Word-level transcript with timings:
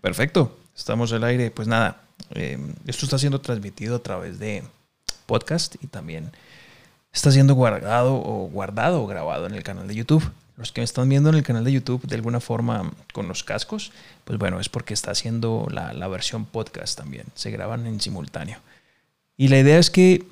Perfecto, 0.00 0.56
estamos 0.76 1.12
al 1.12 1.24
aire. 1.24 1.50
Pues 1.50 1.66
nada, 1.66 2.02
eh, 2.30 2.58
esto 2.86 3.04
está 3.04 3.18
siendo 3.18 3.40
transmitido 3.40 3.96
a 3.96 4.02
través 4.02 4.38
de 4.38 4.62
podcast 5.26 5.74
y 5.82 5.86
también 5.88 6.30
está 7.12 7.32
siendo 7.32 7.54
guardado 7.54 8.14
o 8.14 8.48
guardado 8.48 9.02
o 9.02 9.06
grabado 9.06 9.46
en 9.46 9.54
el 9.54 9.62
canal 9.62 9.88
de 9.88 9.94
YouTube. 9.94 10.30
Los 10.56 10.72
que 10.72 10.80
me 10.80 10.84
están 10.84 11.08
viendo 11.08 11.28
en 11.28 11.36
el 11.36 11.42
canal 11.42 11.64
de 11.64 11.72
YouTube 11.72 12.02
de 12.06 12.16
alguna 12.16 12.40
forma 12.40 12.92
con 13.12 13.28
los 13.28 13.44
cascos, 13.44 13.92
pues 14.24 14.38
bueno, 14.38 14.60
es 14.60 14.68
porque 14.68 14.94
está 14.94 15.12
haciendo 15.12 15.68
la, 15.70 15.92
la 15.92 16.08
versión 16.08 16.46
podcast 16.46 16.98
también. 16.98 17.26
Se 17.34 17.50
graban 17.50 17.86
en 17.86 18.00
simultáneo. 18.00 18.58
Y 19.36 19.48
la 19.48 19.58
idea 19.58 19.78
es 19.78 19.90
que 19.90 20.26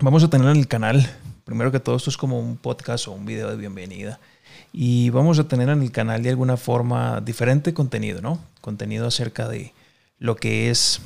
vamos 0.00 0.24
a 0.24 0.30
tener 0.30 0.48
en 0.48 0.56
el 0.56 0.66
canal, 0.66 1.08
primero 1.44 1.70
que 1.70 1.78
todo, 1.78 1.96
esto 1.96 2.10
es 2.10 2.16
como 2.16 2.40
un 2.40 2.56
podcast 2.56 3.06
o 3.06 3.12
un 3.12 3.24
video 3.24 3.50
de 3.50 3.56
bienvenida. 3.56 4.18
Y 4.72 5.10
vamos 5.10 5.38
a 5.38 5.48
tener 5.48 5.68
en 5.68 5.82
el 5.82 5.92
canal 5.92 6.22
de 6.22 6.30
alguna 6.30 6.56
forma 6.56 7.20
diferente 7.20 7.74
contenido, 7.74 8.22
¿no? 8.22 8.40
Contenido 8.60 9.06
acerca 9.06 9.48
de 9.48 9.72
lo 10.18 10.36
que 10.36 10.70
es 10.70 11.00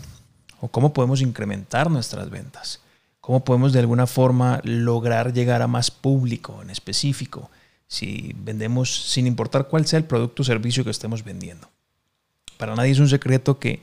o 0.61 0.69
cómo 0.69 0.93
podemos 0.93 1.21
incrementar 1.21 1.91
nuestras 1.91 2.31
ventas. 2.31 2.81
Cómo 3.21 3.45
podemos 3.45 3.73
de 3.73 3.81
alguna 3.81 4.07
forma 4.07 4.61
lograr 4.63 5.33
llegar 5.33 5.63
a 5.63 5.67
más 5.67 5.91
público 5.91 6.63
en 6.63 6.71
específico 6.71 7.51
si 7.89 8.35
vendemos 8.39 9.11
sin 9.11 9.27
importar 9.27 9.69
cuál 9.69 9.87
sea 9.87 9.99
el 9.99 10.05
producto 10.05 10.43
o 10.43 10.45
servicio 10.45 10.85
que 10.85 10.91
estemos 10.91 11.25
vendiendo. 11.25 11.69
Para 12.59 12.75
nadie 12.75 12.93
es 12.93 12.99
un 12.99 13.09
secreto 13.09 13.59
que 13.59 13.81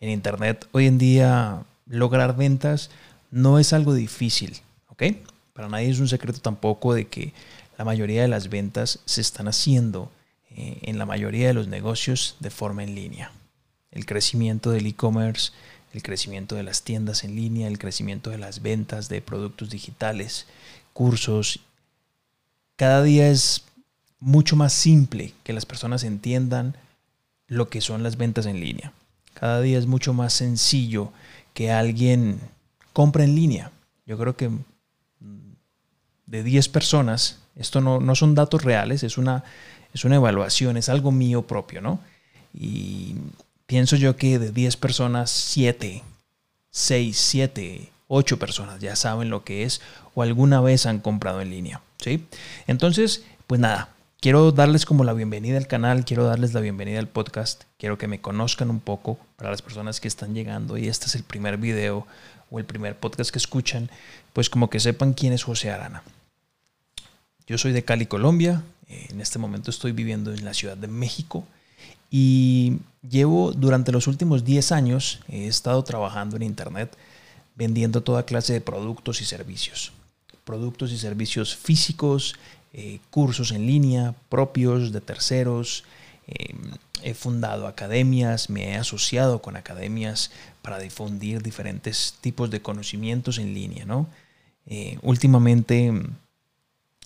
en 0.00 0.10
Internet 0.10 0.68
hoy 0.72 0.86
en 0.86 0.98
día 0.98 1.62
lograr 1.86 2.36
ventas 2.36 2.90
no 3.30 3.58
es 3.58 3.72
algo 3.72 3.94
difícil, 3.94 4.60
¿ok? 4.88 5.04
Para 5.52 5.68
nadie 5.68 5.90
es 5.90 6.00
un 6.00 6.08
secreto 6.08 6.40
tampoco 6.40 6.94
de 6.94 7.06
que 7.06 7.32
la 7.82 7.86
mayoría 7.86 8.22
de 8.22 8.28
las 8.28 8.48
ventas 8.48 9.00
se 9.06 9.20
están 9.20 9.48
haciendo 9.48 10.08
eh, 10.50 10.78
en 10.82 10.98
la 10.98 11.04
mayoría 11.04 11.48
de 11.48 11.52
los 11.52 11.66
negocios 11.66 12.36
de 12.38 12.50
forma 12.50 12.84
en 12.84 12.94
línea. 12.94 13.32
El 13.90 14.06
crecimiento 14.06 14.70
del 14.70 14.86
e-commerce, 14.86 15.50
el 15.92 16.00
crecimiento 16.00 16.54
de 16.54 16.62
las 16.62 16.82
tiendas 16.84 17.24
en 17.24 17.34
línea, 17.34 17.66
el 17.66 17.80
crecimiento 17.80 18.30
de 18.30 18.38
las 18.38 18.62
ventas 18.62 19.08
de 19.08 19.20
productos 19.20 19.70
digitales, 19.70 20.46
cursos, 20.92 21.58
cada 22.76 23.02
día 23.02 23.28
es 23.28 23.64
mucho 24.20 24.54
más 24.54 24.72
simple 24.72 25.34
que 25.42 25.52
las 25.52 25.66
personas 25.66 26.04
entiendan 26.04 26.76
lo 27.48 27.68
que 27.68 27.80
son 27.80 28.04
las 28.04 28.16
ventas 28.16 28.46
en 28.46 28.60
línea. 28.60 28.92
Cada 29.34 29.60
día 29.60 29.76
es 29.76 29.86
mucho 29.86 30.14
más 30.14 30.34
sencillo 30.34 31.12
que 31.52 31.72
alguien 31.72 32.38
compre 32.92 33.24
en 33.24 33.34
línea. 33.34 33.72
Yo 34.06 34.16
creo 34.18 34.36
que 34.36 34.52
de 36.26 36.42
10 36.44 36.68
personas, 36.68 37.41
esto 37.56 37.80
no, 37.80 38.00
no 38.00 38.14
son 38.14 38.34
datos 38.34 38.62
reales, 38.62 39.02
es 39.02 39.18
una, 39.18 39.44
es 39.92 40.04
una 40.04 40.16
evaluación, 40.16 40.76
es 40.76 40.88
algo 40.88 41.12
mío 41.12 41.42
propio, 41.42 41.80
¿no? 41.80 42.00
Y 42.54 43.16
pienso 43.66 43.96
yo 43.96 44.16
que 44.16 44.38
de 44.38 44.50
10 44.52 44.76
personas, 44.76 45.30
7, 45.30 46.02
6, 46.70 47.18
7, 47.18 47.92
8 48.08 48.38
personas 48.38 48.80
ya 48.80 48.96
saben 48.96 49.30
lo 49.30 49.44
que 49.44 49.64
es 49.64 49.80
o 50.14 50.22
alguna 50.22 50.60
vez 50.60 50.86
han 50.86 51.00
comprado 51.00 51.40
en 51.40 51.50
línea, 51.50 51.80
¿sí? 51.98 52.26
Entonces, 52.66 53.24
pues 53.46 53.60
nada, 53.60 53.90
quiero 54.20 54.52
darles 54.52 54.86
como 54.86 55.04
la 55.04 55.12
bienvenida 55.12 55.56
al 55.56 55.66
canal, 55.66 56.04
quiero 56.04 56.24
darles 56.24 56.54
la 56.54 56.60
bienvenida 56.60 56.98
al 56.98 57.08
podcast, 57.08 57.64
quiero 57.78 57.98
que 57.98 58.08
me 58.08 58.20
conozcan 58.20 58.70
un 58.70 58.80
poco 58.80 59.18
para 59.36 59.50
las 59.50 59.62
personas 59.62 60.00
que 60.00 60.08
están 60.08 60.34
llegando 60.34 60.76
y 60.76 60.88
este 60.88 61.06
es 61.06 61.14
el 61.14 61.22
primer 61.22 61.56
video 61.56 62.06
o 62.50 62.58
el 62.58 62.64
primer 62.64 62.96
podcast 62.96 63.30
que 63.30 63.38
escuchan, 63.38 63.90
pues 64.32 64.50
como 64.50 64.68
que 64.68 64.80
sepan 64.80 65.14
quién 65.14 65.32
es 65.32 65.42
José 65.42 65.70
Arana. 65.70 66.02
Yo 67.46 67.58
soy 67.58 67.72
de 67.72 67.84
Cali, 67.84 68.06
Colombia, 68.06 68.62
en 68.88 69.20
este 69.20 69.38
momento 69.38 69.70
estoy 69.70 69.92
viviendo 69.92 70.32
en 70.32 70.44
la 70.44 70.54
Ciudad 70.54 70.76
de 70.76 70.86
México 70.88 71.44
y 72.10 72.78
llevo 73.08 73.52
durante 73.52 73.90
los 73.90 74.06
últimos 74.06 74.44
10 74.44 74.72
años, 74.72 75.20
he 75.28 75.46
estado 75.46 75.82
trabajando 75.82 76.36
en 76.36 76.42
Internet 76.42 76.96
vendiendo 77.54 78.02
toda 78.02 78.24
clase 78.24 78.52
de 78.52 78.60
productos 78.60 79.20
y 79.20 79.24
servicios. 79.24 79.92
Productos 80.44 80.92
y 80.92 80.98
servicios 80.98 81.56
físicos, 81.56 82.36
eh, 82.72 83.00
cursos 83.10 83.52
en 83.52 83.66
línea 83.66 84.14
propios 84.28 84.92
de 84.92 85.00
terceros. 85.00 85.84
Eh, 86.26 86.54
he 87.02 87.14
fundado 87.14 87.66
academias, 87.66 88.48
me 88.48 88.70
he 88.70 88.76
asociado 88.76 89.42
con 89.42 89.56
academias 89.56 90.30
para 90.62 90.78
difundir 90.78 91.42
diferentes 91.42 92.14
tipos 92.20 92.50
de 92.50 92.62
conocimientos 92.62 93.38
en 93.38 93.54
línea. 93.54 93.84
¿no? 93.84 94.08
Eh, 94.66 94.98
últimamente 95.02 95.92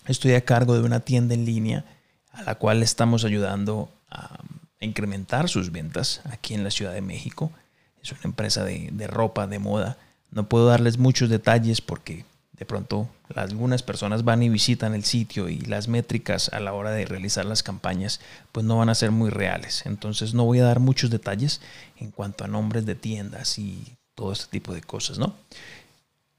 estoy 0.07 0.33
a 0.33 0.45
cargo 0.45 0.75
de 0.75 0.83
una 0.83 1.01
tienda 1.01 1.33
en 1.33 1.45
línea 1.45 1.85
a 2.31 2.43
la 2.43 2.55
cual 2.55 2.83
estamos 2.83 3.25
ayudando 3.25 3.89
a, 4.09 4.39
incrementar 4.79 5.49
sus 5.49 5.71
ventas 5.71 6.21
aquí 6.25 6.53
en 6.53 6.63
la 6.63 6.69
Ciudad 6.69 6.93
de 6.93 7.01
México. 7.01 7.51
Es 8.03 8.11
una 8.11 8.21
empresa 8.25 8.63
de, 8.63 9.07
ropa, 9.07 9.47
de 9.47 9.57
moda. 9.57 9.97
No 10.29 10.47
puedo 10.47 10.67
darles 10.67 10.99
muchos 10.99 11.29
detalles 11.29 11.81
porque 11.81 12.25
de 12.51 12.65
pronto 12.65 13.09
algunas 13.33 13.81
personas 13.81 14.23
van 14.23 14.43
y 14.43 14.49
visitan 14.49 14.93
el 14.93 15.03
sitio 15.03 15.49
y 15.49 15.61
las 15.61 15.87
métricas 15.87 16.49
a 16.49 16.59
la 16.59 16.73
hora 16.73 16.91
de 16.91 17.05
realizar 17.05 17.45
las 17.45 17.63
campañas 17.63 18.19
pues 18.51 18.67
no 18.67 18.77
van 18.77 18.89
a 18.89 18.95
ser 18.95 19.09
muy 19.09 19.31
reales. 19.31 19.83
Entonces 19.87 20.35
no 20.35 20.45
voy 20.45 20.59
a 20.59 20.65
dar 20.65 20.79
muchos 20.79 21.09
detalles 21.09 21.59
en 21.97 22.11
cuanto 22.11 22.43
a 22.43 22.47
nombres 22.47 22.85
de 22.85 22.93
tiendas 22.93 23.57
y 23.57 23.97
todo 24.13 24.31
este 24.31 24.45
tipo 24.51 24.75
de 24.75 24.81
cosas, 24.81 25.17
¿no? 25.17 25.35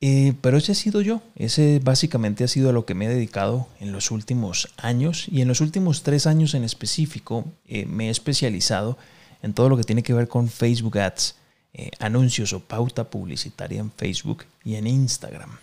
Eh, 0.01 0.35
pero 0.41 0.59
ese 0.59 0.73
ha 0.73 0.75
sido 0.77 1.01
yo, 1.01 1.23
ese 1.35 1.81
básicamente 1.83 2.45
ha 2.45 2.49
sido 2.49 2.71
a 2.71 2.73
lo 2.73 2.87
que 2.87 2.95
me 2.95 3.07
he 3.07 3.09
dedicado 3.09 3.67
en 3.81 3.91
los 3.91 4.13
últimos 4.13 4.69
años 4.77 5.27
y 5.29 5.43
en 5.43 5.49
los 5.49 5.61
últimos 5.61 6.05
tres 6.05 6.29
años 6.29 6.55
en 6.55 6.63
específico 6.63 7.45
eh, 7.67 7.85
me 7.85 8.07
he 8.07 8.11
especializado 8.11 8.97
en 9.43 9.55
todo 9.55 9.69
lo 9.69 9.77
que 9.77 9.83
tiene 9.83 10.05
que 10.05 10.15
ver 10.15 10.29
con 10.29 10.49
Facebook 10.49 10.99
Ads, 10.99 11.35
eh, 11.75 11.91
anuncios 11.99 12.53
o 12.53 12.61
pauta 12.61 13.11
publicitaria 13.11 13.81
en 13.81 13.91
Facebook 13.91 14.45
y 14.63 14.77
en 14.77 14.87
Instagram. 14.87 15.59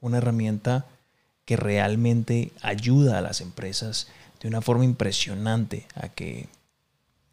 Una 0.00 0.18
herramienta 0.18 0.86
que 1.44 1.56
realmente 1.56 2.52
ayuda 2.62 3.18
a 3.18 3.22
las 3.22 3.40
empresas 3.40 4.06
de 4.40 4.48
una 4.48 4.60
forma 4.60 4.84
impresionante 4.84 5.86
a 5.96 6.08
que 6.08 6.48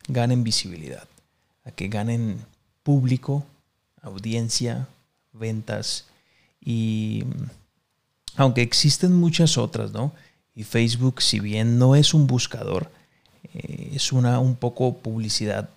ganen 0.08 0.44
visibilidad, 0.44 1.08
a 1.64 1.72
que 1.72 1.90
ganen 1.90 2.40
público, 2.82 3.46
audiencia, 4.02 4.88
ventas 5.32 6.09
y 6.62 7.24
aunque 8.36 8.62
existen 8.62 9.16
muchas 9.16 9.58
otras, 9.58 9.92
¿no? 9.92 10.14
Y 10.56 10.64
Facebook, 10.64 11.22
si 11.22 11.40
bien 11.40 11.78
no 11.78 11.96
es 11.96 12.14
un 12.14 12.28
buscador, 12.28 12.92
eh, 13.54 13.92
es 13.94 14.12
una 14.12 14.40
un 14.40 14.56
poco 14.56 14.98
publicidad 14.98 15.70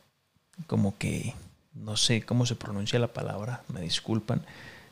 como 0.67 0.97
que 0.99 1.35
no 1.75 1.97
sé 1.97 2.23
cómo 2.23 2.47
se 2.47 2.55
pronuncia 2.55 2.99
la 2.99 3.13
palabra, 3.13 3.63
me 3.69 3.81
disculpan, 3.81 4.43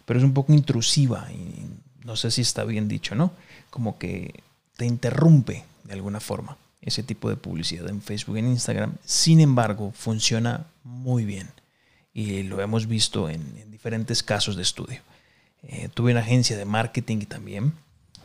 pero 0.05 0.19
es 0.19 0.25
un 0.25 0.35
poco 0.35 0.53
intrusiva 0.53 1.29
y 1.33 1.67
no 2.05 2.17
sé 2.17 2.31
si 2.31 2.41
está 2.41 2.65
bien 2.65 2.89
dicho, 2.89 3.15
¿no? 3.15 3.33
Como 3.71 3.99
que 3.99 4.43
te 4.77 4.87
interrumpe 4.87 5.65
de 5.85 5.93
alguna 5.93 6.21
forma 6.21 6.57
ese 6.81 7.03
tipo 7.03 7.29
de 7.29 7.37
publicidad 7.37 7.89
en 7.89 8.01
Facebook 8.01 8.39
en 8.39 8.49
Instagram. 8.49 8.95
Sin 9.05 9.41
embargo, 9.41 9.93
funciona 9.95 10.67
muy 10.83 11.25
bien 11.25 11.51
y 12.13 12.43
lo 12.43 12.61
hemos 12.61 12.87
visto 12.87 13.29
en, 13.29 13.71
diferentes 13.71 14.23
casos 14.23 14.57
de 14.57 14.63
estudio. 14.63 15.01
Eh, 15.63 15.89
tuve 15.93 16.13
una 16.13 16.21
agencia 16.21 16.57
de 16.57 16.65
marketing 16.65 17.27
también, 17.27 17.73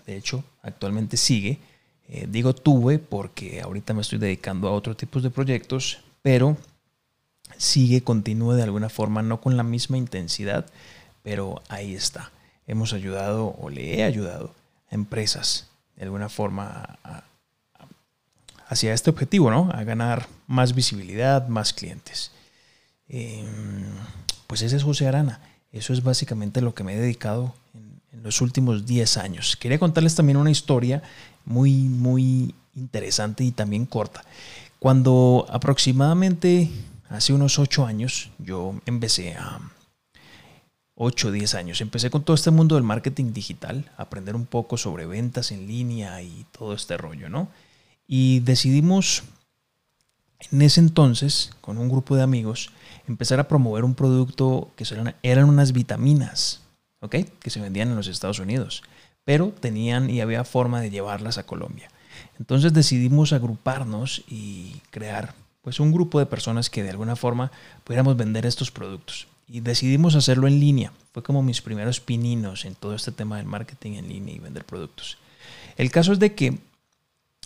de 0.06 0.16
hecho, 0.16 0.44
actualmente 0.62 1.18
sigue. 1.18 1.60
Eh, 2.08 2.28
digo 2.30 2.54
tuve 2.54 3.00
porque 3.00 3.62
ahorita 3.62 3.94
me 3.94 4.02
estoy 4.02 4.20
dedicando 4.20 4.68
a 4.68 4.72
otro 4.72 4.96
tipo 4.96 5.20
de 5.22 5.32
proyectos, 5.32 6.00
pero 6.22 6.58
sigue, 7.58 8.02
continúa 8.02 8.56
de 8.56 8.64
alguna 8.64 8.90
forma, 8.90 9.22
no 9.22 9.42
con 9.42 9.58
la 9.58 9.64
misma 9.64 9.98
intensidad, 9.98 10.66
pero 11.24 11.62
ahí 11.70 11.96
está 11.96 12.32
hemos 12.68 12.94
ayudado 12.94 13.56
o 13.60 13.70
le 13.70 13.98
he 13.98 14.04
ayudado 14.04 14.54
a 14.90 14.96
empresas 14.96 15.68
de 15.96 16.04
alguna 16.04 16.30
forma 16.30 16.98
hacia 18.68 18.94
este 18.94 19.10
objetivo, 19.10 19.52
¿no? 19.52 19.70
A 19.72 19.84
ganar 19.84 20.28
más 20.48 20.74
visibilidad, 20.74 21.48
más 21.48 21.74
clientes. 21.74 22.32
Em, 23.08 23.94
pues 24.48 24.62
ese 24.62 24.76
es 24.76 24.84
José 24.84 25.08
Arana. 25.08 25.40
Eso 25.76 25.92
es 25.92 26.02
básicamente 26.02 26.62
lo 26.62 26.74
que 26.74 26.86
me 26.86 26.94
he 26.94 27.00
dedicado 27.00 27.54
en, 27.74 28.24
los 28.24 28.42
últimos 28.42 28.86
10 28.86 29.18
años. 29.18 29.58
Quería 29.58 29.78
contarles 29.78 30.16
también 30.16 30.38
una 30.38 30.50
historia 30.50 31.04
muy, 31.44 31.74
muy 31.74 32.56
interesante 32.76 33.44
y 33.44 33.52
también 33.52 33.86
corta. 33.86 34.24
Cuando 34.80 35.46
aproximadamente 35.50 36.72
hace 37.10 37.34
unos 37.34 37.60
8 37.60 37.86
años 37.86 38.32
yo 38.40 38.80
empecé 38.86 39.36
a, 39.36 39.60
8 40.96 41.28
o 41.28 41.32
10 41.32 41.56
años. 41.56 41.82
Empecé 41.82 42.10
con 42.10 42.24
todo 42.24 42.36
este 42.36 42.52
mundo 42.52 42.76
del 42.76 42.86
marketing 42.86 43.34
digital, 43.34 43.92
aprender 43.98 44.36
un 44.36 44.46
poco 44.46 44.78
sobre 44.78 45.06
ventas 45.06 45.52
en 45.52 45.68
línea 45.68 46.22
y 46.22 46.46
todo 46.58 46.74
este 46.74 46.96
rollo, 46.98 47.28
¿no? 47.28 47.50
Y 48.08 48.40
decidimos 48.40 49.24
en 50.52 50.62
ese 50.62 50.80
entonces, 50.80 51.52
con 51.62 51.78
un 51.78 51.90
grupo 51.90 52.16
de 52.16 52.24
amigos, 52.24 52.72
empezar 53.08 53.40
a 53.40 53.48
promover 53.48 53.84
un 53.84 53.96
producto 53.96 54.72
que 54.76 54.86
eran 55.24 55.50
unas 55.50 55.72
vitaminas, 55.72 56.62
¿ok? 57.00 57.16
Que 57.40 57.50
se 57.50 57.62
vendían 57.62 57.90
en 57.90 57.96
los 57.96 58.08
Estados 58.08 58.40
Unidos, 58.40 58.84
pero 59.24 59.50
tenían 59.50 60.10
y 60.10 60.22
había 60.22 60.44
forma 60.44 60.82
de 60.82 60.90
llevarlas 60.90 61.38
a 61.38 61.46
Colombia. 61.46 61.90
Entonces 62.40 62.74
decidimos 62.74 63.34
agruparnos 63.34 64.24
y 64.28 64.82
crear 64.92 65.34
pues 65.62 65.80
un 65.80 65.92
grupo 65.92 66.20
de 66.20 66.26
personas 66.26 66.70
que 66.70 66.84
de 66.84 66.92
alguna 66.92 67.16
forma 67.16 67.52
pudiéramos 67.84 68.16
vender 68.18 68.46
estos 68.46 68.72
productos. 68.72 69.28
Y 69.48 69.62
decidimos 69.62 70.16
hacerlo 70.16 70.48
en 70.48 70.60
línea. 70.60 70.92
Fue 71.12 71.24
como 71.24 71.44
mis 71.44 71.62
primeros 71.62 72.00
pininos 72.00 72.66
en 72.66 72.76
todo 72.76 72.96
este 72.96 73.12
tema 73.12 73.38
del 73.38 73.46
marketing 73.46 73.94
en 73.94 74.08
línea 74.08 74.36
y 74.36 74.40
vender 74.40 74.66
productos. 74.66 75.18
El 75.78 75.92
caso 75.92 76.14
es 76.14 76.20
de 76.20 76.34
que 76.34 76.60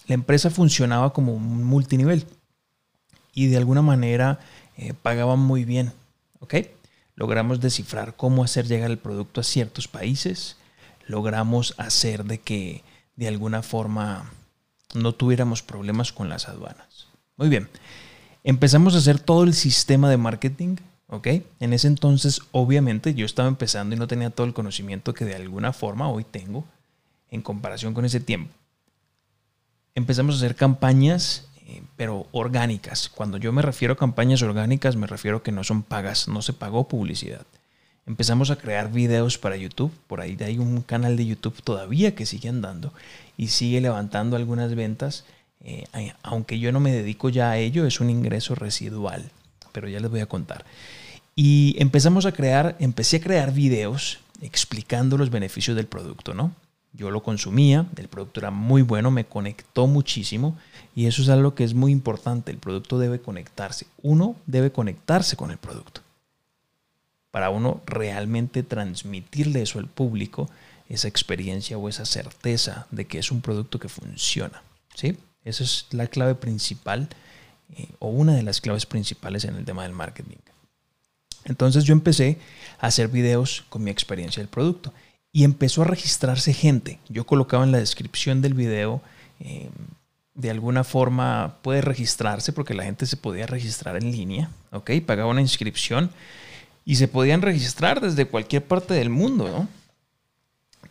la 0.08 0.16
empresa 0.16 0.50
funcionaba 0.50 1.14
como 1.14 1.34
un 1.34 1.64
multinivel 1.64 2.26
y 3.34 3.48
de 3.48 3.58
alguna 3.58 3.82
manera 3.82 4.40
eh, 4.78 4.94
pagaban 4.94 5.40
muy 5.40 5.66
bien. 5.66 5.94
Logramos 7.16 7.60
descifrar 7.60 8.16
cómo 8.16 8.46
hacer 8.46 8.66
llegar 8.66 8.90
el 8.90 8.98
producto 8.98 9.42
a 9.42 9.44
ciertos 9.44 9.90
países. 9.90 10.56
Logramos 11.06 11.76
hacer 11.78 12.24
de 12.24 12.40
que 12.40 12.82
de 13.18 13.28
alguna 13.28 13.62
forma 13.62 14.32
no 14.94 15.12
tuviéramos 15.14 15.62
problemas 15.62 16.14
con 16.14 16.30
las 16.30 16.48
aduanas. 16.48 17.08
Muy 17.36 17.50
bien. 17.50 17.68
Empezamos 18.46 18.96
a 18.96 19.00
hacer 19.00 19.20
todo 19.20 19.44
el 19.44 19.54
sistema 19.54 20.10
de 20.10 20.16
marketing. 20.16 20.78
¿Ok? 21.12 21.28
En 21.60 21.74
ese 21.74 21.88
entonces, 21.88 22.40
obviamente, 22.52 23.14
yo 23.14 23.26
estaba 23.26 23.50
empezando 23.50 23.96
y 23.96 24.00
no 24.00 24.08
tenía 24.08 24.30
todo 24.30 24.48
el 24.48 24.54
conocimiento 24.54 25.14
que 25.14 25.26
de 25.26 25.36
alguna 25.36 25.74
forma 25.74 26.08
hoy 26.08 26.24
tengo 26.24 26.64
en 27.32 27.42
comparación 27.42 27.94
con 27.94 28.06
ese 28.06 28.22
tiempo. 28.22 28.54
Empezamos 29.94 30.36
a 30.36 30.38
hacer 30.38 30.56
campañas 30.56 31.49
eh, 31.70 31.84
pero 31.96 32.26
orgánicas. 32.32 33.10
Cuando 33.10 33.38
yo 33.38 33.54
me 33.54 33.62
refiero 33.62 33.94
a 33.94 33.98
campañas 33.98 34.42
orgánicas, 34.42 34.96
me 34.96 35.06
refiero 35.06 35.44
que 35.44 35.52
no 35.52 35.64
son 35.64 35.84
pagas, 35.84 36.28
no 36.28 36.42
se 36.42 36.54
pagó 36.54 36.88
publicidad. 36.88 37.46
Empezamos 38.08 38.50
a 38.50 38.56
crear 38.56 38.92
videos 38.92 39.38
para 39.38 39.56
YouTube, 39.56 39.92
por 40.08 40.20
ahí 40.20 40.36
hay 40.44 40.58
un 40.58 40.82
canal 40.82 41.16
de 41.16 41.28
YouTube 41.28 41.62
todavía 41.62 42.16
que 42.16 42.26
sigue 42.26 42.50
andando 42.50 42.92
y 43.38 43.50
sigue 43.50 43.82
levantando 43.82 44.36
algunas 44.36 44.74
ventas, 44.74 45.26
eh, 45.64 45.86
aunque 46.24 46.58
yo 46.58 46.72
no 46.72 46.80
me 46.80 46.92
dedico 46.92 47.30
ya 47.30 47.52
a 47.52 47.58
ello, 47.58 47.86
es 47.86 48.00
un 48.00 48.10
ingreso 48.10 48.56
residual, 48.56 49.30
pero 49.72 49.88
ya 49.88 50.00
les 50.00 50.10
voy 50.10 50.22
a 50.22 50.26
contar. 50.26 50.66
Y 51.36 51.76
empezamos 51.78 52.26
a 52.26 52.32
crear, 52.32 52.76
empecé 52.80 53.18
a 53.18 53.22
crear 53.22 53.54
videos 53.54 54.22
explicando 54.42 55.16
los 55.16 55.30
beneficios 55.30 55.78
del 55.78 55.86
producto, 55.86 56.34
¿no? 56.34 56.56
Yo 56.94 57.12
lo 57.12 57.22
consumía, 57.22 57.86
el 57.98 58.08
producto 58.08 58.40
era 58.40 58.52
muy 58.52 58.82
bueno, 58.82 59.12
me 59.12 59.26
conectó 59.26 59.86
muchísimo 59.88 60.58
y 60.96 61.06
eso 61.06 61.22
es 61.22 61.30
algo 61.30 61.54
que 61.54 61.64
es 61.64 61.74
muy 61.74 61.92
importante. 61.92 62.52
El 62.52 62.58
producto 62.58 62.98
debe 62.98 63.22
conectarse. 63.22 63.86
Uno 64.02 64.36
debe 64.48 64.72
conectarse 64.72 65.36
con 65.36 65.52
el 65.52 65.58
producto. 65.58 66.02
Para 67.32 67.52
uno 67.52 67.82
realmente 67.86 68.64
transmitirle 68.64 69.62
eso 69.62 69.78
al 69.78 69.88
público, 69.88 70.50
esa 70.88 71.08
experiencia 71.08 71.78
o 71.78 71.88
esa 71.88 72.06
certeza 72.06 72.88
de 72.90 73.06
que 73.06 73.20
es 73.20 73.32
un 73.32 73.42
producto 73.42 73.80
que 73.80 73.88
funciona. 73.88 74.64
¿sí? 74.96 75.16
Esa 75.44 75.64
es 75.64 75.86
la 75.92 76.08
clave 76.08 76.34
principal 76.34 77.08
eh, 77.76 77.88
o 78.00 78.08
una 78.08 78.34
de 78.34 78.42
las 78.42 78.62
claves 78.62 78.88
principales 78.88 79.44
en 79.44 79.56
el 79.56 79.66
tema 79.66 79.84
del 79.84 79.94
marketing. 79.94 80.38
Entonces 81.46 81.84
yo 81.84 81.94
empecé 81.94 82.40
a 82.80 82.88
hacer 82.88 83.08
videos 83.08 83.64
con 83.70 83.84
mi 83.84 83.92
experiencia 83.92 84.42
del 84.42 84.50
producto 84.50 84.92
y 85.32 85.44
empezó 85.44 85.84
a 85.84 85.86
registrarse 85.86 86.54
gente. 86.54 87.00
Yo 87.10 87.26
colocaba 87.26 87.64
en 87.64 87.72
la 87.72 87.80
descripción 87.80 88.42
del 88.42 88.54
video, 88.54 89.02
eh, 89.40 89.70
de 90.34 90.50
alguna 90.50 90.84
forma 90.84 91.58
puede 91.62 91.82
registrarse 91.82 92.54
porque 92.54 92.74
la 92.74 92.84
gente 92.84 93.06
se 93.06 93.18
podía 93.18 93.46
registrar 93.46 93.98
en 93.98 94.12
línea, 94.12 94.50
¿ok? 94.72 94.92
Pagaba 95.06 95.30
una 95.30 95.42
inscripción 95.42 96.12
y 96.86 96.96
se 96.96 97.08
podían 97.08 97.42
registrar 97.42 98.00
desde 98.02 98.26
cualquier 98.26 98.66
parte 98.66 98.94
del 98.94 99.10
mundo. 99.10 99.68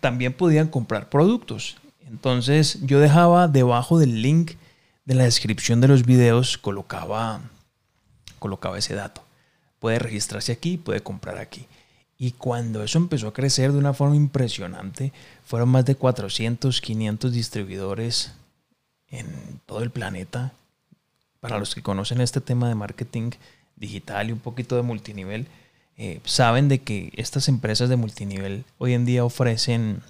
También 0.00 0.32
podían 0.32 0.68
comprar 0.68 1.08
productos. 1.08 1.76
Entonces 2.06 2.78
yo 2.82 3.00
dejaba 3.00 3.48
debajo 3.48 3.98
del 3.98 4.22
link 4.22 4.52
de 5.04 5.14
la 5.14 5.24
descripción 5.24 5.80
de 5.80 5.88
los 5.88 6.04
videos, 6.04 6.58
colocaba, 6.58 7.40
colocaba 8.38 8.78
ese 8.78 8.94
dato. 8.94 9.22
Puede 9.78 9.98
registrarse 9.98 10.52
aquí, 10.52 10.76
puede 10.76 11.00
comprar 11.00 11.38
aquí. 11.38 11.66
Y 12.18 12.32
cuando 12.32 12.82
eso 12.82 12.98
empezó 12.98 13.28
a 13.28 13.32
crecer 13.32 13.70
de 13.72 13.78
una 13.78 13.94
forma 13.94 14.16
impresionante, 14.16 15.12
fueron 15.44 15.68
más 15.68 15.84
de 15.84 15.94
400, 15.94 16.80
500 16.80 17.32
distribuidores 17.32 18.32
en 19.08 19.60
todo 19.66 19.82
el 19.82 19.90
planeta. 19.90 20.52
Para 21.38 21.60
los 21.60 21.76
que 21.76 21.82
conocen 21.82 22.20
este 22.20 22.40
tema 22.40 22.68
de 22.68 22.74
marketing 22.74 23.30
digital 23.76 24.28
y 24.28 24.32
un 24.32 24.40
poquito 24.40 24.74
de 24.74 24.82
multinivel, 24.82 25.46
eh, 25.96 26.20
saben 26.24 26.68
de 26.68 26.80
que 26.80 27.12
estas 27.14 27.48
empresas 27.48 27.88
de 27.88 27.96
multinivel 27.96 28.64
hoy 28.78 28.94
en 28.94 29.04
día 29.04 29.24
ofrecen 29.24 30.02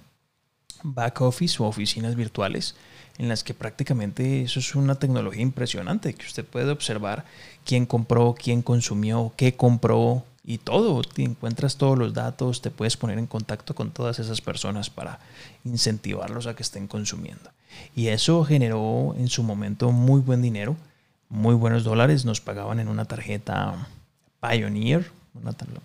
back 0.81 1.21
office 1.21 1.61
o 1.61 1.67
oficinas 1.67 2.15
virtuales 2.15 2.75
en 3.19 3.27
las 3.27 3.43
que 3.43 3.53
prácticamente 3.53 4.41
eso 4.41 4.59
es 4.59 4.75
una 4.75 4.95
tecnología 4.95 5.41
impresionante, 5.41 6.13
que 6.13 6.25
usted 6.25 6.45
puede 6.45 6.71
observar 6.71 7.25
quién 7.65 7.85
compró, 7.85 8.33
quién 8.33 8.61
consumió, 8.61 9.33
qué 9.35 9.55
compró, 9.55 10.23
y 10.49 10.57
todo, 10.57 11.03
te 11.03 11.21
encuentras 11.21 11.77
todos 11.77 11.95
los 11.95 12.15
datos, 12.15 12.63
te 12.63 12.71
puedes 12.71 12.97
poner 12.97 13.19
en 13.19 13.27
contacto 13.27 13.75
con 13.75 13.91
todas 13.91 14.17
esas 14.17 14.41
personas 14.41 14.89
para 14.89 15.19
incentivarlos 15.63 16.47
a 16.47 16.55
que 16.55 16.63
estén 16.63 16.87
consumiendo. 16.87 17.51
Y 17.95 18.07
eso 18.07 18.43
generó 18.43 19.13
en 19.15 19.27
su 19.27 19.43
momento 19.43 19.91
muy 19.91 20.21
buen 20.21 20.41
dinero, 20.41 20.75
muy 21.29 21.53
buenos 21.53 21.83
dólares, 21.83 22.25
nos 22.25 22.41
pagaban 22.41 22.79
en 22.79 22.87
una 22.87 23.05
tarjeta 23.05 23.87
Pioneer, 24.41 25.11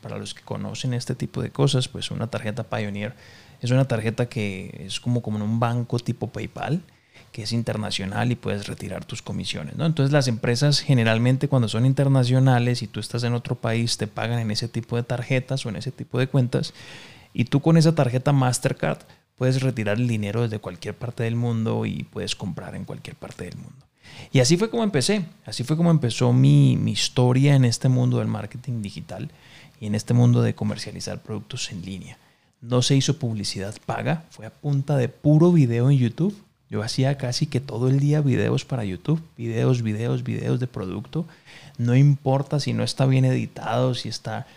para 0.00 0.16
los 0.16 0.32
que 0.32 0.40
conocen 0.40 0.94
este 0.94 1.14
tipo 1.14 1.42
de 1.42 1.50
cosas, 1.50 1.86
pues 1.86 2.10
una 2.10 2.28
tarjeta 2.28 2.62
Pioneer 2.62 3.14
es 3.60 3.70
una 3.70 3.84
tarjeta 3.84 4.30
que 4.30 4.86
es 4.86 4.98
como, 4.98 5.20
como 5.20 5.36
en 5.36 5.42
un 5.42 5.60
banco 5.60 5.98
tipo 5.98 6.28
PayPal, 6.28 6.80
que 7.34 7.42
es 7.42 7.52
internacional 7.52 8.30
y 8.30 8.36
puedes 8.36 8.68
retirar 8.68 9.04
tus 9.04 9.20
comisiones. 9.20 9.76
¿no? 9.76 9.86
Entonces 9.86 10.12
las 10.12 10.28
empresas 10.28 10.80
generalmente 10.80 11.48
cuando 11.48 11.68
son 11.68 11.84
internacionales 11.84 12.82
y 12.82 12.86
tú 12.86 13.00
estás 13.00 13.24
en 13.24 13.34
otro 13.34 13.56
país 13.56 13.96
te 13.96 14.06
pagan 14.06 14.38
en 14.38 14.52
ese 14.52 14.68
tipo 14.68 14.96
de 14.96 15.02
tarjetas 15.02 15.66
o 15.66 15.68
en 15.68 15.76
ese 15.76 15.90
tipo 15.90 16.20
de 16.20 16.28
cuentas 16.28 16.74
y 17.32 17.46
tú 17.46 17.60
con 17.60 17.76
esa 17.76 17.94
tarjeta 17.94 18.32
Mastercard 18.32 18.98
puedes 19.36 19.62
retirar 19.62 19.98
el 19.98 20.06
dinero 20.06 20.42
desde 20.42 20.60
cualquier 20.60 20.94
parte 20.94 21.24
del 21.24 21.34
mundo 21.34 21.86
y 21.86 22.04
puedes 22.04 22.36
comprar 22.36 22.76
en 22.76 22.84
cualquier 22.84 23.16
parte 23.16 23.44
del 23.44 23.56
mundo. 23.56 23.84
Y 24.30 24.38
así 24.38 24.56
fue 24.56 24.70
como 24.70 24.84
empecé, 24.84 25.24
así 25.44 25.64
fue 25.64 25.76
como 25.76 25.90
empezó 25.90 26.32
mi, 26.32 26.76
mi 26.76 26.92
historia 26.92 27.56
en 27.56 27.64
este 27.64 27.88
mundo 27.88 28.18
del 28.18 28.28
marketing 28.28 28.80
digital 28.80 29.30
y 29.80 29.86
en 29.86 29.96
este 29.96 30.14
mundo 30.14 30.40
de 30.42 30.54
comercializar 30.54 31.20
productos 31.20 31.72
en 31.72 31.82
línea. 31.82 32.16
No 32.60 32.80
se 32.80 32.94
hizo 32.94 33.18
publicidad 33.18 33.74
paga, 33.84 34.24
fue 34.30 34.46
a 34.46 34.50
punta 34.50 34.96
de 34.96 35.08
puro 35.08 35.50
video 35.50 35.90
en 35.90 35.98
YouTube 35.98 36.34
yo 36.74 36.82
hacía 36.82 37.16
casi 37.16 37.46
que 37.46 37.60
todo 37.60 37.86
el 37.86 38.00
día 38.00 38.20
videos 38.20 38.64
para 38.64 38.84
YouTube, 38.84 39.22
videos, 39.36 39.82
videos, 39.82 40.24
videos 40.24 40.58
de 40.58 40.66
producto. 40.66 41.24
No 41.78 41.94
importa 41.94 42.58
si 42.58 42.72
no 42.72 42.82
está 42.82 43.06
bien 43.06 43.24
editado, 43.24 43.94
si 43.94 44.08
está... 44.08 44.48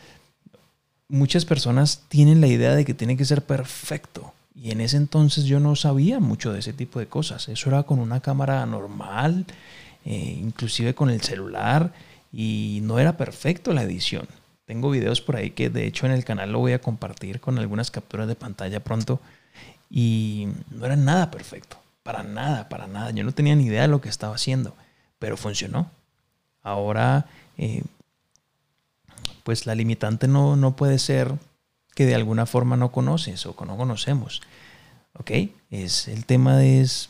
Muchas 1.10 1.46
personas 1.46 2.02
tienen 2.10 2.42
la 2.42 2.48
idea 2.48 2.74
de 2.74 2.86
que 2.86 2.96
tiene 2.96 3.18
que 3.18 3.24
ser 3.24 3.44
perfecto. 3.44 4.34
Y 4.56 4.72
en 4.72 4.82
ese 4.82 4.98
entonces 4.98 5.44
yo 5.44 5.60
no 5.60 5.76
sabía 5.76 6.20
mucho 6.20 6.52
de 6.52 6.58
ese 6.62 6.74
tipo 6.74 6.98
de 6.98 7.06
cosas. 7.06 7.50
Eso 7.50 7.70
era 7.70 7.84
con 7.84 8.00
una 8.00 8.20
cámara 8.20 8.66
normal, 8.66 9.46
eh, 10.04 10.40
inclusive 10.42 10.96
con 10.96 11.12
el 11.12 11.22
celular, 11.22 11.94
y 12.34 12.80
no 12.82 12.98
era 12.98 13.16
perfecto 13.16 13.74
la 13.74 13.84
edición. 13.84 14.28
Tengo 14.66 14.90
videos 14.90 15.22
por 15.22 15.36
ahí 15.36 15.52
que 15.52 15.70
de 15.70 15.86
hecho 15.86 16.08
en 16.08 16.14
el 16.14 16.26
canal 16.26 16.52
lo 16.52 16.58
voy 16.58 16.72
a 16.72 16.82
compartir 16.82 17.40
con 17.40 17.60
algunas 17.60 17.92
capturas 17.92 18.28
de 18.28 18.34
pantalla 18.34 18.80
pronto, 18.80 19.22
y 19.92 20.48
no 20.72 20.88
era 20.88 20.96
nada 20.96 21.30
perfecto. 21.30 21.78
Para 22.08 22.24
nada, 22.24 22.70
para 22.70 22.88
nada. 22.88 23.12
Yo 23.12 23.26
no 23.26 23.34
tenía 23.34 23.54
ni 23.54 23.66
idea 23.66 23.82
de 23.82 23.90
lo 23.90 24.00
que 24.00 24.08
estaba 24.08 24.34
haciendo, 24.34 24.74
pero 25.20 25.36
funcionó. 25.36 25.92
Ahora, 26.64 27.26
eh, 27.58 27.84
pues 29.44 29.66
la 29.66 29.76
limitante 29.76 30.30
no, 30.30 30.56
no 30.56 30.78
puede 30.78 31.00
ser 31.00 31.34
que 31.96 32.06
de 32.06 32.16
alguna 32.16 32.46
forma 32.46 32.78
no 32.78 32.94
conoces 32.94 33.46
o 33.46 33.58
que 33.58 33.66
no 33.66 33.76
conocemos. 33.76 34.42
¿Ok? 35.20 35.32
Es, 35.70 36.08
el 36.08 36.24
tema 36.24 36.56
de 36.56 36.80
es 36.80 37.10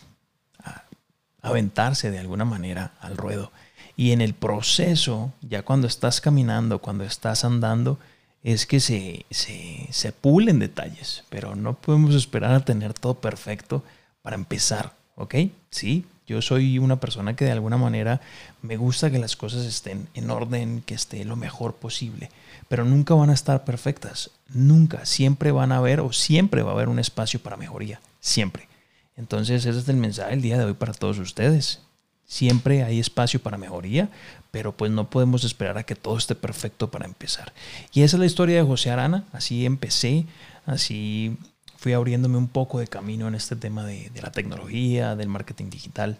aventarse 1.44 2.10
de 2.10 2.18
alguna 2.18 2.46
manera 2.46 2.94
al 3.00 3.18
ruedo. 3.18 3.52
Y 3.96 4.14
en 4.14 4.22
el 4.22 4.34
proceso, 4.34 5.32
ya 5.42 5.62
cuando 5.62 5.86
estás 5.86 6.22
caminando, 6.22 6.80
cuando 6.80 7.04
estás 7.04 7.46
andando, 7.46 8.00
es 8.42 8.66
que 8.66 8.80
se, 8.80 9.28
se, 9.30 9.90
se 9.92 10.12
pulen 10.12 10.58
detalles, 10.58 11.24
pero 11.30 11.56
no 11.56 11.76
podemos 11.76 12.16
esperar 12.16 12.56
a 12.56 12.66
tener 12.66 12.96
todo 12.96 13.14
perfecto 13.14 13.84
para 14.28 14.36
empezar, 14.36 14.92
¿ok? 15.16 15.36
Sí, 15.70 16.04
yo 16.26 16.42
soy 16.42 16.80
una 16.80 17.00
persona 17.00 17.38
que 17.38 17.46
de 17.46 17.54
alguna 17.54 17.78
manera 17.78 18.20
me 18.62 18.76
gusta 18.76 19.10
que 19.10 19.20
las 19.20 19.38
cosas 19.38 19.66
estén 19.66 20.10
en 20.16 20.30
orden, 20.30 20.84
que 20.86 20.96
esté 20.96 21.24
lo 21.24 21.38
mejor 21.38 21.76
posible, 21.76 22.30
pero 22.68 22.84
nunca 22.84 23.14
van 23.14 23.30
a 23.30 23.34
estar 23.34 23.64
perfectas, 23.64 24.32
nunca, 24.50 25.06
siempre 25.06 25.52
van 25.52 25.72
a 25.72 25.78
haber 25.78 26.02
o 26.02 26.12
siempre 26.12 26.62
va 26.62 26.72
a 26.72 26.74
haber 26.74 26.90
un 26.90 27.00
espacio 27.00 27.40
para 27.40 27.56
mejoría, 27.56 28.02
siempre. 28.20 28.68
Entonces 29.16 29.66
ese 29.66 29.80
es 29.80 29.88
el 29.88 29.96
mensaje 29.96 30.32
del 30.32 30.42
día 30.42 30.58
de 30.58 30.66
hoy 30.66 30.74
para 30.74 30.92
todos 30.92 31.20
ustedes. 31.20 31.80
Siempre 32.26 32.84
hay 32.84 33.00
espacio 33.00 33.42
para 33.42 33.58
mejoría, 33.58 34.10
pero 34.52 34.76
pues 34.76 34.92
no 34.92 35.10
podemos 35.10 35.46
esperar 35.46 35.78
a 35.78 35.84
que 35.84 35.96
todo 35.96 36.18
esté 36.18 36.36
perfecto 36.36 36.92
para 36.92 37.06
empezar. 37.06 37.54
Y 37.94 38.02
esa 38.02 38.18
es 38.18 38.20
la 38.20 38.26
historia 38.26 38.58
de 38.58 38.68
José 38.68 38.92
Arana, 38.92 39.24
así 39.32 39.66
empecé, 39.66 40.26
así 40.66 41.38
fui 41.78 41.94
abriéndome 41.94 42.38
un 42.38 42.48
poco 42.48 42.80
de 42.80 42.88
camino 42.88 43.28
en 43.28 43.36
este 43.36 43.56
tema 43.56 43.86
de, 43.86 44.12
la 44.22 44.32
tecnología, 44.32 45.16
del 45.16 45.30
marketing 45.30 45.70
digital. 45.70 46.18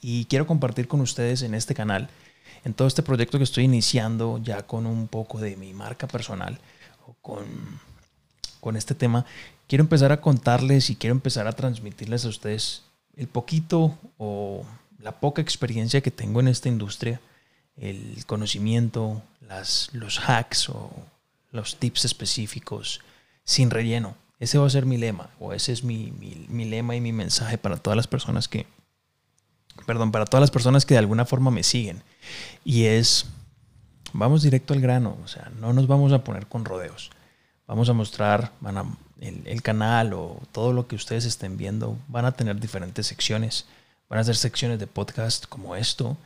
Y 0.00 0.24
quiero 0.24 0.46
compartir 0.46 0.88
con 0.88 1.00
ustedes 1.00 1.42
en 1.42 1.54
este 1.54 1.74
canal 1.74 2.10
en 2.64 2.74
todo 2.74 2.88
este 2.88 3.02
proyecto 3.02 3.38
que 3.38 3.44
estoy 3.44 3.64
iniciando 3.64 4.40
ya 4.42 4.66
con 4.66 4.86
un 4.86 5.06
poco 5.06 5.38
de 5.38 5.56
mi 5.56 5.72
marca 5.72 6.08
personal 6.08 6.58
o 7.06 7.14
con, 7.22 7.44
con 8.60 8.76
este 8.76 8.96
tema, 8.96 9.24
quiero 9.68 9.82
empezar 9.82 10.10
a 10.10 10.20
contarles 10.20 10.90
y 10.90 10.96
quiero 10.96 11.14
empezar 11.14 11.46
a 11.46 11.52
transmitirles 11.52 12.24
a 12.24 12.28
ustedes 12.28 12.82
el 13.16 13.28
poquito 13.28 13.96
o 14.18 14.64
la 14.98 15.20
poca 15.20 15.40
experiencia 15.42 16.00
que 16.00 16.10
tengo 16.10 16.40
en 16.40 16.48
esta 16.48 16.68
industria, 16.68 17.20
el 17.76 18.24
conocimiento, 18.26 19.22
las, 19.40 19.90
los 19.92 20.18
hacks 20.28 20.68
o 20.70 20.90
los 21.52 21.76
tips 21.76 22.04
específicos 22.04 23.00
sin 23.44 23.70
relleno. 23.70 24.16
Ese 24.38 24.58
va 24.58 24.66
a 24.66 24.70
ser 24.70 24.84
mi 24.84 24.98
lema, 24.98 25.30
o 25.40 25.52
ese 25.54 25.72
es 25.72 25.82
mi, 25.82 26.12
mi, 26.12 26.64
lema 26.66 26.94
y 26.94 27.00
mi 27.00 27.12
mensaje 27.12 27.56
para 27.56 27.78
todas 27.78 27.96
las 27.96 28.06
personas 28.06 28.48
que, 28.48 28.66
perdón, 29.86 30.12
para 30.12 30.26
todas 30.26 30.42
las 30.42 30.50
personas 30.50 30.84
que 30.84 30.94
de 30.94 30.98
alguna 30.98 31.24
forma 31.24 31.50
me 31.50 31.62
siguen. 31.62 32.02
Y 32.62 32.84
es, 32.84 33.26
vamos 34.12 34.42
directo 34.42 34.74
al 34.74 34.82
grano, 34.82 35.16
o 35.24 35.28
sea, 35.28 35.50
no 35.58 35.72
nos 35.72 35.86
vamos 35.86 36.12
a 36.12 36.22
poner 36.22 36.46
con 36.46 36.66
rodeos. 36.66 37.10
Vamos 37.66 37.88
a 37.88 37.94
mostrar, 37.94 38.52
van 38.60 38.76
a, 38.76 38.84
el, 39.20 39.42
el, 39.46 39.62
canal 39.62 40.12
o 40.12 40.40
todo 40.52 40.72
lo 40.72 40.86
que 40.86 40.96
ustedes 40.96 41.24
estén 41.24 41.56
viendo, 41.56 41.98
van 42.06 42.26
a 42.26 42.32
tener 42.32 42.60
diferentes 42.60 43.06
secciones. 43.06 43.66
Van 44.08 44.20
a 44.20 44.24
ser 44.24 44.36
secciones 44.36 44.78
de 44.78 44.86
podcast 44.86 45.46
como 45.46 45.74
esto, 45.76 46.16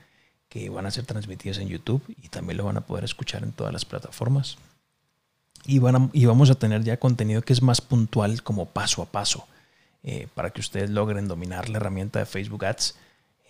que 0.48 0.68
van 0.68 0.84
a 0.84 0.90
ser 0.90 1.06
transmitidas 1.06 1.58
en 1.58 1.68
YouTube 1.68 2.02
y 2.08 2.28
también 2.28 2.58
lo 2.58 2.64
van 2.64 2.76
a 2.76 2.82
poder 2.82 3.04
escuchar 3.04 3.44
en 3.44 3.52
todas 3.52 3.72
las 3.72 3.84
plataformas 3.84 4.58
y, 5.66 5.78
van 5.78 6.10
y 6.12 6.24
vamos 6.26 6.50
a 6.50 6.54
tener 6.54 6.82
ya 6.84 6.98
contenido 6.98 7.42
que 7.42 7.52
es 7.52 7.62
más 7.62 7.80
puntual 7.80 8.42
como 8.42 8.66
paso 8.66 9.02
a 9.02 9.06
paso 9.06 9.46
eh, 10.02 10.28
para 10.34 10.50
que 10.50 10.60
ustedes 10.60 10.90
logren 10.90 11.28
dominar 11.28 11.68
la 11.68 11.76
herramienta 11.76 12.18
de 12.18 12.26
Facebook 12.26 12.64
Ads, 12.64 12.96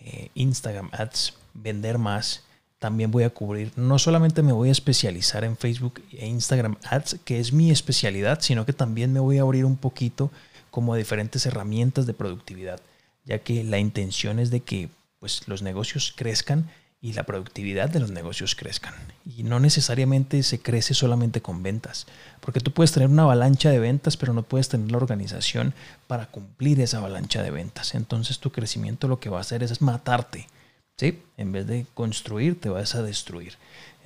eh, 0.01 0.29
Instagram 0.35 0.89
Ads, 0.91 1.33
vender 1.53 1.97
más. 1.97 2.43
También 2.79 3.11
voy 3.11 3.23
a 3.23 3.29
cubrir, 3.29 3.71
no 3.75 3.99
solamente 3.99 4.41
me 4.41 4.51
voy 4.51 4.69
a 4.69 4.71
especializar 4.71 5.43
en 5.43 5.55
Facebook 5.55 6.01
e 6.11 6.27
Instagram 6.27 6.77
Ads, 6.89 7.19
que 7.23 7.39
es 7.39 7.53
mi 7.53 7.69
especialidad, 7.69 8.41
sino 8.41 8.65
que 8.65 8.73
también 8.73 9.13
me 9.13 9.19
voy 9.19 9.37
a 9.37 9.43
abrir 9.43 9.65
un 9.65 9.77
poquito 9.77 10.31
como 10.71 10.95
diferentes 10.95 11.45
herramientas 11.45 12.07
de 12.07 12.13
productividad, 12.13 12.79
ya 13.23 13.39
que 13.39 13.63
la 13.63 13.77
intención 13.77 14.39
es 14.39 14.49
de 14.49 14.61
que 14.61 14.89
pues, 15.19 15.47
los 15.47 15.61
negocios 15.61 16.13
crezcan 16.17 16.69
y 17.03 17.13
la 17.13 17.23
productividad 17.23 17.89
de 17.89 17.99
los 17.99 18.11
negocios 18.11 18.55
crezcan. 18.55 18.93
Y 19.25 19.41
no 19.41 19.59
necesariamente 19.59 20.43
se 20.43 20.61
crece 20.61 20.93
solamente 20.93 21.41
con 21.41 21.63
ventas, 21.63 22.05
porque 22.39 22.59
tú 22.59 22.71
puedes 22.71 22.91
tener 22.91 23.09
una 23.09 23.23
avalancha 23.23 23.71
de 23.71 23.79
ventas, 23.79 24.17
pero 24.17 24.33
no 24.33 24.43
puedes 24.43 24.69
tener 24.69 24.91
la 24.91 24.97
organización 24.97 25.73
para 26.05 26.27
cumplir 26.27 26.79
esa 26.79 26.99
avalancha 26.99 27.41
de 27.41 27.49
ventas. 27.49 27.95
Entonces 27.95 28.39
tu 28.39 28.51
crecimiento 28.51 29.07
lo 29.07 29.19
que 29.19 29.29
va 29.29 29.39
a 29.39 29.41
hacer 29.41 29.63
es 29.63 29.81
matarte. 29.81 30.47
¿sí? 30.95 31.23
En 31.37 31.51
vez 31.51 31.65
de 31.65 31.87
construir, 31.95 32.61
te 32.61 32.69
vas 32.69 32.93
a 32.93 33.01
destruir. 33.01 33.55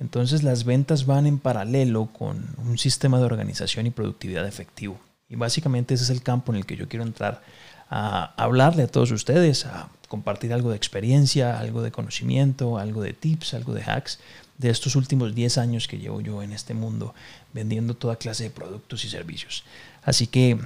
Entonces 0.00 0.42
las 0.42 0.64
ventas 0.64 1.04
van 1.04 1.26
en 1.26 1.38
paralelo 1.38 2.06
con 2.06 2.46
un 2.56 2.78
sistema 2.78 3.18
de 3.18 3.26
organización 3.26 3.86
y 3.86 3.90
productividad 3.90 4.46
efectivo. 4.46 4.98
Y 5.28 5.36
básicamente 5.36 5.94
ese 5.94 6.04
es 6.04 6.10
el 6.10 6.22
campo 6.22 6.52
en 6.52 6.58
el 6.58 6.66
que 6.66 6.76
yo 6.76 6.88
quiero 6.88 7.04
entrar 7.04 7.42
a 7.88 8.34
hablarle 8.42 8.84
a 8.84 8.88
todos 8.88 9.10
ustedes, 9.10 9.66
a 9.66 9.88
compartir 10.08 10.52
algo 10.52 10.70
de 10.70 10.76
experiencia, 10.76 11.58
algo 11.58 11.82
de 11.82 11.92
conocimiento, 11.92 12.78
algo 12.78 13.02
de 13.02 13.12
tips, 13.12 13.54
algo 13.54 13.74
de 13.74 13.82
hacks 13.82 14.18
de 14.58 14.70
estos 14.70 14.96
últimos 14.96 15.34
10 15.34 15.58
años 15.58 15.86
que 15.86 15.98
llevo 15.98 16.20
yo 16.20 16.42
en 16.42 16.52
este 16.52 16.74
mundo 16.74 17.14
vendiendo 17.52 17.94
toda 17.94 18.16
clase 18.16 18.44
de 18.44 18.50
productos 18.50 19.04
y 19.04 19.10
servicios. 19.10 19.64
Así 20.02 20.26
que, 20.26 20.58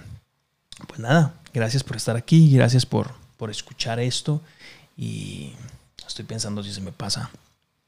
pues 0.87 1.01
nada, 1.01 1.35
gracias 1.53 1.83
por 1.83 1.97
estar 1.97 2.17
aquí, 2.17 2.53
gracias 2.53 2.87
por, 2.87 3.13
por 3.37 3.51
escuchar 3.51 3.99
esto 3.99 4.41
y 4.97 5.53
estoy 6.07 6.25
pensando 6.25 6.63
si 6.63 6.73
se 6.73 6.81
me 6.81 6.93
pasa 6.93 7.31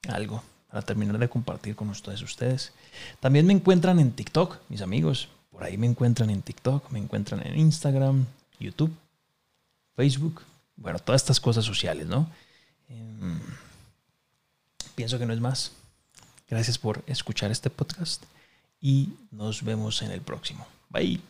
algo 0.08 0.42
para 0.68 0.82
terminar 0.82 1.18
de 1.18 1.28
compartir 1.28 1.76
con 1.76 1.90
ustedes 1.90 2.22
ustedes. 2.22 2.72
También 3.20 3.46
me 3.46 3.52
encuentran 3.52 4.00
en 4.00 4.12
TikTok, 4.12 4.58
mis 4.68 4.80
amigos, 4.80 5.28
por 5.50 5.64
ahí 5.64 5.76
me 5.76 5.86
encuentran 5.86 6.30
en 6.30 6.42
TikTok, 6.42 6.90
me 6.90 6.98
encuentran 6.98 7.46
en 7.46 7.58
Instagram, 7.58 8.26
YouTube, 8.58 8.92
Facebook, 9.94 10.42
bueno, 10.76 10.98
todas 10.98 11.22
estas 11.22 11.40
cosas 11.40 11.64
sociales, 11.64 12.06
¿no? 12.06 12.30
Em, 12.88 13.40
pienso 14.94 15.18
que 15.18 15.26
no 15.26 15.32
es 15.32 15.40
más. 15.40 15.72
Gracias 16.48 16.78
por 16.78 17.02
escuchar 17.06 17.50
este 17.50 17.70
podcast 17.70 18.24
y 18.80 19.10
nos 19.30 19.62
vemos 19.62 20.02
en 20.02 20.10
el 20.10 20.20
próximo. 20.20 20.66
Bye. 20.90 21.20